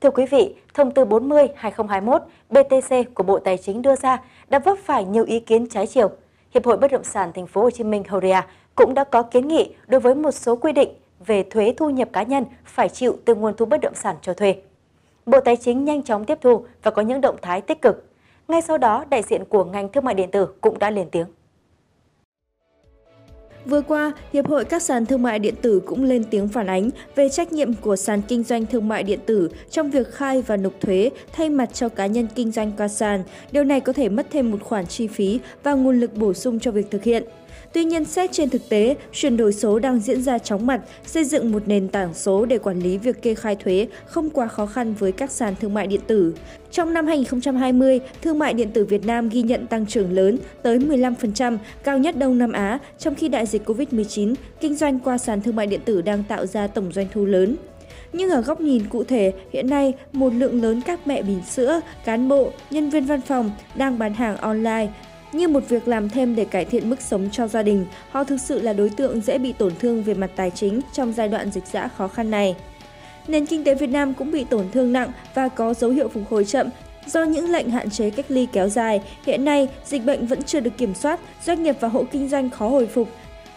Thưa 0.00 0.10
quý 0.10 0.26
vị, 0.26 0.54
thông 0.74 0.90
tư 0.90 1.04
40/2021 1.04 2.18
BTC 2.50 3.14
của 3.14 3.22
Bộ 3.22 3.38
Tài 3.38 3.58
chính 3.58 3.82
đưa 3.82 3.96
ra 3.96 4.22
đã 4.48 4.58
vấp 4.58 4.78
phải 4.84 5.04
nhiều 5.04 5.24
ý 5.24 5.40
kiến 5.40 5.66
trái 5.66 5.86
chiều. 5.86 6.10
Hiệp 6.54 6.66
hội 6.66 6.76
Bất 6.76 6.92
động 6.92 7.04
sản 7.04 7.32
Thành 7.34 7.46
phố 7.46 7.62
Hồ 7.62 7.70
Chí 7.70 7.84
Minh 7.84 8.02
Horea 8.08 8.46
cũng 8.74 8.94
đã 8.94 9.04
có 9.04 9.22
kiến 9.22 9.48
nghị 9.48 9.74
đối 9.86 10.00
với 10.00 10.14
một 10.14 10.30
số 10.30 10.56
quy 10.56 10.72
định 10.72 10.88
về 11.26 11.42
thuế 11.42 11.74
thu 11.76 11.90
nhập 11.90 12.08
cá 12.12 12.22
nhân 12.22 12.44
phải 12.64 12.88
chịu 12.88 13.16
từ 13.24 13.34
nguồn 13.34 13.56
thu 13.56 13.66
bất 13.66 13.80
động 13.80 13.94
sản 13.94 14.16
cho 14.22 14.34
thuê. 14.34 14.54
Bộ 15.26 15.40
Tài 15.40 15.56
chính 15.56 15.84
nhanh 15.84 16.02
chóng 16.02 16.24
tiếp 16.24 16.38
thu 16.40 16.64
và 16.82 16.90
có 16.90 17.02
những 17.02 17.20
động 17.20 17.36
thái 17.42 17.60
tích 17.60 17.82
cực. 17.82 18.04
Ngay 18.48 18.62
sau 18.62 18.78
đó, 18.78 19.04
đại 19.10 19.22
diện 19.22 19.44
của 19.44 19.64
ngành 19.64 19.88
thương 19.88 20.04
mại 20.04 20.14
điện 20.14 20.30
tử 20.30 20.46
cũng 20.60 20.78
đã 20.78 20.90
lên 20.90 21.08
tiếng. 21.10 21.26
Vừa 23.64 23.80
qua, 23.80 24.12
Hiệp 24.32 24.48
hội 24.48 24.64
các 24.64 24.82
sàn 24.82 25.06
thương 25.06 25.22
mại 25.22 25.38
điện 25.38 25.54
tử 25.62 25.80
cũng 25.86 26.04
lên 26.04 26.24
tiếng 26.30 26.48
phản 26.48 26.66
ánh 26.66 26.90
về 27.16 27.28
trách 27.28 27.52
nhiệm 27.52 27.74
của 27.74 27.96
sàn 27.96 28.22
kinh 28.28 28.42
doanh 28.42 28.66
thương 28.66 28.88
mại 28.88 29.02
điện 29.02 29.20
tử 29.26 29.48
trong 29.70 29.90
việc 29.90 30.12
khai 30.12 30.42
và 30.42 30.56
nộp 30.56 30.72
thuế 30.80 31.10
thay 31.32 31.50
mặt 31.50 31.74
cho 31.74 31.88
cá 31.88 32.06
nhân 32.06 32.26
kinh 32.34 32.50
doanh 32.50 32.72
qua 32.76 32.88
sàn. 32.88 33.22
Điều 33.52 33.64
này 33.64 33.80
có 33.80 33.92
thể 33.92 34.08
mất 34.08 34.26
thêm 34.30 34.50
một 34.50 34.62
khoản 34.62 34.86
chi 34.86 35.06
phí 35.06 35.40
và 35.62 35.74
nguồn 35.74 36.00
lực 36.00 36.14
bổ 36.14 36.34
sung 36.34 36.60
cho 36.60 36.70
việc 36.70 36.90
thực 36.90 37.04
hiện. 37.04 37.24
Tuy 37.72 37.84
nhiên, 37.84 38.04
xét 38.04 38.32
trên 38.32 38.50
thực 38.50 38.68
tế, 38.68 38.96
chuyển 39.12 39.36
đổi 39.36 39.52
số 39.52 39.78
đang 39.78 40.00
diễn 40.00 40.22
ra 40.22 40.38
chóng 40.38 40.66
mặt, 40.66 40.80
xây 41.06 41.24
dựng 41.24 41.52
một 41.52 41.62
nền 41.66 41.88
tảng 41.88 42.14
số 42.14 42.44
để 42.44 42.58
quản 42.58 42.80
lý 42.80 42.98
việc 42.98 43.22
kê 43.22 43.34
khai 43.34 43.56
thuế 43.56 43.88
không 44.06 44.30
quá 44.30 44.48
khó 44.48 44.66
khăn 44.66 44.94
với 44.98 45.12
các 45.12 45.30
sàn 45.30 45.54
thương 45.60 45.74
mại 45.74 45.86
điện 45.86 46.00
tử. 46.06 46.34
Trong 46.70 46.94
năm 46.94 47.06
2020, 47.06 48.00
thương 48.22 48.38
mại 48.38 48.54
điện 48.54 48.70
tử 48.70 48.84
Việt 48.84 49.06
Nam 49.06 49.28
ghi 49.28 49.42
nhận 49.42 49.66
tăng 49.66 49.86
trưởng 49.86 50.12
lớn 50.12 50.38
tới 50.62 50.78
15%, 50.78 51.58
cao 51.84 51.98
nhất 51.98 52.16
Đông 52.16 52.38
Nam 52.38 52.52
Á, 52.52 52.78
trong 52.98 53.14
khi 53.14 53.28
đại 53.28 53.46
dịch 53.48 53.68
COVID-19, 53.68 54.34
kinh 54.60 54.74
doanh 54.74 54.98
qua 54.98 55.18
sàn 55.18 55.42
thương 55.42 55.56
mại 55.56 55.66
điện 55.66 55.80
tử 55.84 56.02
đang 56.02 56.24
tạo 56.24 56.46
ra 56.46 56.66
tổng 56.66 56.92
doanh 56.92 57.06
thu 57.12 57.24
lớn. 57.24 57.56
Nhưng 58.12 58.30
ở 58.30 58.40
góc 58.40 58.60
nhìn 58.60 58.88
cụ 58.88 59.04
thể, 59.04 59.32
hiện 59.52 59.70
nay 59.70 59.92
một 60.12 60.34
lượng 60.34 60.62
lớn 60.62 60.80
các 60.80 61.06
mẹ 61.06 61.22
bỉm 61.22 61.42
sữa, 61.42 61.80
cán 62.04 62.28
bộ, 62.28 62.50
nhân 62.70 62.90
viên 62.90 63.04
văn 63.04 63.20
phòng 63.20 63.50
đang 63.74 63.98
bán 63.98 64.14
hàng 64.14 64.36
online 64.36 64.88
như 65.32 65.48
một 65.48 65.68
việc 65.68 65.88
làm 65.88 66.08
thêm 66.08 66.36
để 66.36 66.44
cải 66.44 66.64
thiện 66.64 66.90
mức 66.90 67.00
sống 67.00 67.28
cho 67.32 67.48
gia 67.48 67.62
đình, 67.62 67.86
họ 68.10 68.24
thực 68.24 68.40
sự 68.40 68.60
là 68.62 68.72
đối 68.72 68.90
tượng 68.90 69.20
dễ 69.20 69.38
bị 69.38 69.52
tổn 69.52 69.72
thương 69.78 70.02
về 70.02 70.14
mặt 70.14 70.30
tài 70.36 70.50
chính 70.50 70.80
trong 70.92 71.12
giai 71.12 71.28
đoạn 71.28 71.50
dịch 71.50 71.66
dã 71.72 71.88
khó 71.88 72.08
khăn 72.08 72.30
này. 72.30 72.56
Nền 73.28 73.46
kinh 73.46 73.64
tế 73.64 73.74
Việt 73.74 73.90
Nam 73.90 74.14
cũng 74.14 74.30
bị 74.30 74.44
tổn 74.44 74.64
thương 74.72 74.92
nặng 74.92 75.12
và 75.34 75.48
có 75.48 75.74
dấu 75.74 75.90
hiệu 75.90 76.08
phục 76.08 76.22
hồi 76.30 76.44
chậm 76.44 76.68
Do 77.06 77.22
những 77.22 77.50
lệnh 77.50 77.70
hạn 77.70 77.90
chế 77.90 78.10
cách 78.10 78.26
ly 78.28 78.46
kéo 78.52 78.68
dài, 78.68 79.02
hiện 79.26 79.44
nay 79.44 79.68
dịch 79.84 80.04
bệnh 80.04 80.26
vẫn 80.26 80.42
chưa 80.42 80.60
được 80.60 80.70
kiểm 80.78 80.94
soát, 80.94 81.20
doanh 81.44 81.62
nghiệp 81.62 81.76
và 81.80 81.88
hộ 81.88 82.04
kinh 82.12 82.28
doanh 82.28 82.50
khó 82.50 82.68
hồi 82.68 82.86
phục. 82.86 83.08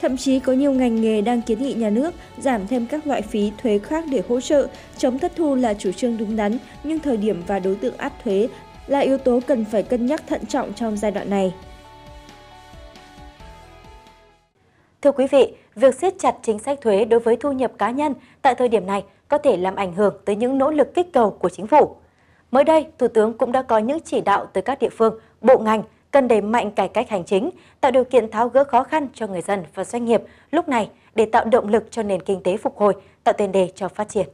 Thậm 0.00 0.16
chí 0.16 0.40
có 0.40 0.52
nhiều 0.52 0.72
ngành 0.72 1.00
nghề 1.00 1.20
đang 1.20 1.42
kiến 1.42 1.62
nghị 1.62 1.74
nhà 1.74 1.90
nước 1.90 2.14
giảm 2.38 2.66
thêm 2.66 2.86
các 2.86 3.06
loại 3.06 3.22
phí 3.22 3.52
thuế 3.58 3.78
khác 3.78 4.04
để 4.10 4.22
hỗ 4.28 4.40
trợ, 4.40 4.66
chống 4.96 5.18
thất 5.18 5.32
thu 5.36 5.54
là 5.54 5.74
chủ 5.74 5.92
trương 5.92 6.18
đúng 6.18 6.36
đắn, 6.36 6.58
nhưng 6.84 6.98
thời 6.98 7.16
điểm 7.16 7.42
và 7.46 7.58
đối 7.58 7.74
tượng 7.74 7.96
áp 7.96 8.12
thuế 8.24 8.48
là 8.86 8.98
yếu 8.98 9.18
tố 9.18 9.40
cần 9.46 9.64
phải 9.64 9.82
cân 9.82 10.06
nhắc 10.06 10.22
thận 10.26 10.46
trọng 10.46 10.72
trong 10.72 10.96
giai 10.96 11.10
đoạn 11.10 11.30
này. 11.30 11.54
Thưa 15.02 15.12
quý 15.12 15.26
vị, 15.30 15.54
việc 15.74 15.94
siết 15.94 16.14
chặt 16.18 16.34
chính 16.42 16.58
sách 16.58 16.80
thuế 16.80 17.04
đối 17.04 17.20
với 17.20 17.36
thu 17.36 17.52
nhập 17.52 17.72
cá 17.78 17.90
nhân 17.90 18.14
tại 18.42 18.54
thời 18.54 18.68
điểm 18.68 18.86
này 18.86 19.04
có 19.28 19.38
thể 19.38 19.56
làm 19.56 19.76
ảnh 19.76 19.94
hưởng 19.94 20.14
tới 20.24 20.36
những 20.36 20.58
nỗ 20.58 20.70
lực 20.70 20.94
kích 20.94 21.12
cầu 21.12 21.30
của 21.30 21.48
chính 21.48 21.66
phủ. 21.66 21.96
Mới 22.50 22.64
đây, 22.64 22.86
Thủ 22.98 23.08
tướng 23.08 23.38
cũng 23.38 23.52
đã 23.52 23.62
có 23.62 23.78
những 23.78 23.98
chỉ 24.04 24.20
đạo 24.20 24.46
tới 24.46 24.62
các 24.62 24.78
địa 24.78 24.88
phương, 24.88 25.18
bộ 25.40 25.58
ngành 25.58 25.82
cần 26.10 26.28
đẩy 26.28 26.40
mạnh 26.40 26.70
cải 26.70 26.88
cách 26.88 27.08
hành 27.08 27.24
chính, 27.24 27.50
tạo 27.80 27.90
điều 27.90 28.04
kiện 28.04 28.30
tháo 28.30 28.48
gỡ 28.48 28.64
khó 28.64 28.82
khăn 28.82 29.08
cho 29.14 29.26
người 29.26 29.42
dân 29.42 29.64
và 29.74 29.84
doanh 29.84 30.04
nghiệp 30.04 30.22
lúc 30.50 30.68
này 30.68 30.90
để 31.14 31.26
tạo 31.26 31.44
động 31.44 31.68
lực 31.68 31.84
cho 31.90 32.02
nền 32.02 32.22
kinh 32.22 32.42
tế 32.42 32.56
phục 32.56 32.76
hồi, 32.76 32.94
tạo 33.24 33.32
tiền 33.38 33.52
đề 33.52 33.72
cho 33.74 33.88
phát 33.88 34.08
triển. 34.08 34.26